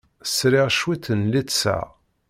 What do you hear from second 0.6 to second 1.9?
cwiṭ n littseɛ.